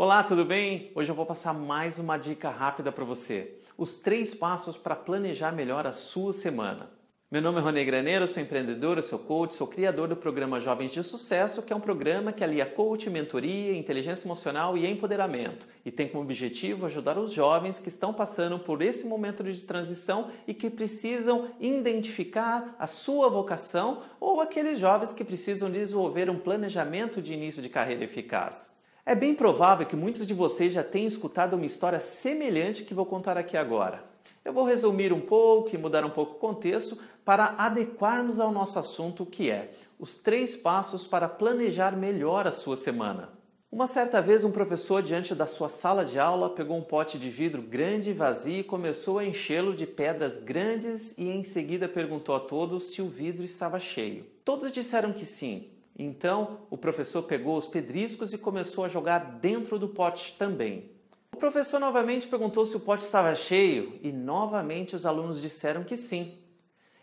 [0.00, 0.92] Olá, tudo bem?
[0.94, 3.58] Hoje eu vou passar mais uma dica rápida para você.
[3.76, 6.88] Os três passos para planejar melhor a sua semana.
[7.28, 11.02] Meu nome é Rony Graneiro, sou empreendedor, sou coach, sou criador do programa Jovens de
[11.02, 16.06] Sucesso, que é um programa que alia coach, mentoria, inteligência emocional e empoderamento, e tem
[16.06, 20.70] como objetivo ajudar os jovens que estão passando por esse momento de transição e que
[20.70, 27.60] precisam identificar a sua vocação ou aqueles jovens que precisam desenvolver um planejamento de início
[27.60, 28.77] de carreira eficaz.
[29.08, 33.06] É bem provável que muitos de vocês já tenham escutado uma história semelhante que vou
[33.06, 34.04] contar aqui agora.
[34.44, 38.78] Eu vou resumir um pouco e mudar um pouco o contexto para adequarmos ao nosso
[38.78, 43.30] assunto, que é os três passos para planejar melhor a sua semana.
[43.72, 47.30] Uma certa vez, um professor, diante da sua sala de aula, pegou um pote de
[47.30, 52.34] vidro grande e vazio e começou a enchê-lo de pedras grandes e em seguida perguntou
[52.34, 54.26] a todos se o vidro estava cheio.
[54.44, 55.77] Todos disseram que sim.
[55.98, 60.90] Então, o professor pegou os pedriscos e começou a jogar dentro do pote também.
[61.32, 65.96] O professor novamente perguntou se o pote estava cheio e novamente os alunos disseram que
[65.96, 66.38] sim.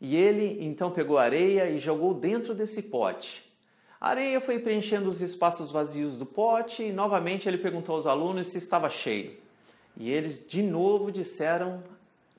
[0.00, 3.44] E ele então pegou areia e jogou dentro desse pote.
[4.00, 8.48] A areia foi preenchendo os espaços vazios do pote e novamente ele perguntou aos alunos
[8.48, 9.36] se estava cheio.
[9.96, 11.82] E eles de novo disseram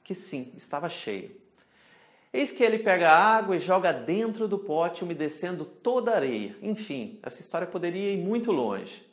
[0.04, 1.32] que sim, estava cheio.
[2.38, 6.56] Eis que ele pega a água e joga dentro do pote, umedecendo toda a areia.
[6.62, 9.04] Enfim, essa história poderia ir muito longe.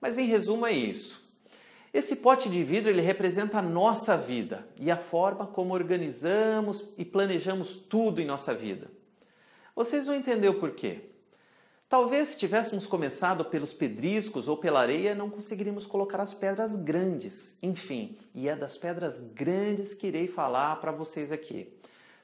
[0.00, 1.28] Mas em resumo é isso.
[1.92, 7.04] Esse pote de vidro ele representa a nossa vida e a forma como organizamos e
[7.04, 8.90] planejamos tudo em nossa vida.
[9.76, 11.02] Vocês vão entender o porquê.
[11.86, 17.58] Talvez se tivéssemos começado pelos pedriscos ou pela areia, não conseguiríamos colocar as pedras grandes.
[17.62, 21.70] Enfim, e é das pedras grandes que irei falar para vocês aqui.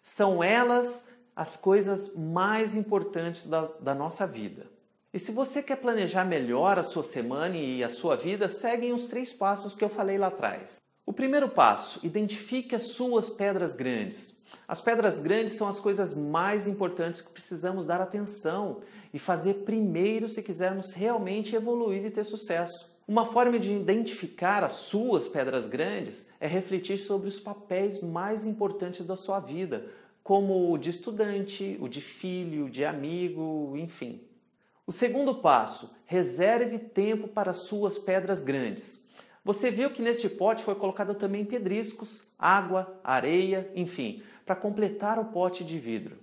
[0.02, 4.66] São elas as coisas mais importantes da, da nossa vida.
[5.12, 9.06] E se você quer planejar melhor a sua semana e a sua vida, seguem os
[9.06, 10.80] três passos que eu falei lá atrás.
[11.04, 14.42] O primeiro passo, identifique as suas pedras grandes.
[14.68, 18.80] As pedras grandes são as coisas mais importantes que precisamos dar atenção
[19.12, 22.88] e fazer primeiro se quisermos realmente evoluir e ter sucesso.
[23.10, 29.04] Uma forma de identificar as suas pedras grandes é refletir sobre os papéis mais importantes
[29.04, 29.84] da sua vida,
[30.22, 34.22] como o de estudante, o de filho, de amigo, enfim.
[34.87, 39.09] O segundo passo, reserve tempo para suas pedras grandes.
[39.44, 45.25] Você viu que neste pote foi colocado também pedriscos, água, areia, enfim, para completar o
[45.25, 46.16] pote de vidro.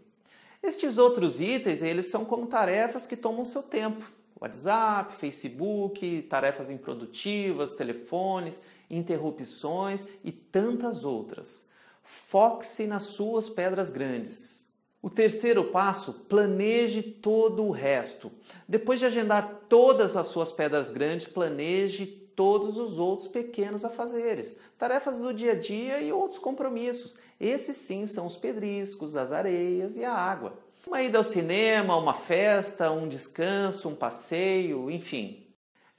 [0.63, 4.09] Estes outros itens, eles são como tarefas que tomam seu tempo.
[4.39, 11.69] WhatsApp, Facebook, tarefas improdutivas, telefones, interrupções e tantas outras.
[12.03, 14.71] Foque-se nas suas pedras grandes.
[15.01, 18.31] O terceiro passo, planeje todo o resto.
[18.67, 25.17] Depois de agendar todas as suas pedras grandes, planeje todos os outros pequenos afazeres, tarefas
[25.17, 27.17] do dia a dia e outros compromissos.
[27.41, 30.53] Esses sim são os pedriscos, as areias e a água.
[30.85, 35.46] Uma ida ao cinema, uma festa, um descanso, um passeio, enfim.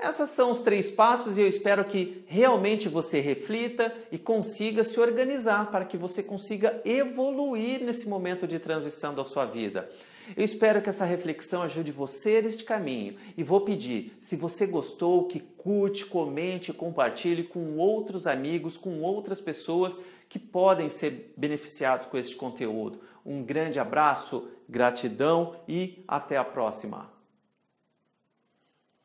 [0.01, 5.01] Esses são os três passos e eu espero que realmente você reflita e consiga se
[5.01, 9.91] organizar para que você consiga evoluir nesse momento de transição da sua vida.
[10.37, 15.27] Eu espero que essa reflexão ajude você neste caminho e vou pedir, se você gostou,
[15.27, 19.99] que curte, comente, compartilhe com outros amigos, com outras pessoas
[20.29, 23.01] que podem ser beneficiados com este conteúdo.
[23.27, 27.18] Um grande abraço, gratidão e até a próxima.